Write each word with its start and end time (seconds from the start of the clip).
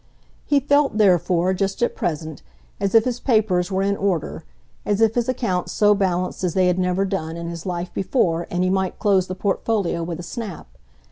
He 0.47 0.59
felt 0.59 0.97
therefore, 0.97 1.53
just 1.53 1.83
at 1.83 1.95
present, 1.95 2.41
as 2.79 2.95
if 2.95 3.05
his 3.05 3.19
papers 3.19 3.71
were 3.71 3.83
in 3.83 3.95
order, 3.95 4.43
as 4.83 4.99
if 4.99 5.13
his 5.13 5.29
accounts 5.29 5.73
so 5.73 5.93
balanced 5.93 6.43
as 6.43 6.55
they 6.55 6.65
had 6.65 6.79
never 6.79 7.05
done 7.05 7.37
in 7.37 7.49
his 7.49 7.67
life 7.67 7.93
before 7.93 8.47
and 8.49 8.63
he 8.63 8.71
might 8.71 8.97
close 8.97 9.27
the 9.27 9.35
portfolio 9.35 10.01
with 10.01 10.19
a 10.19 10.23
snap. 10.23 10.69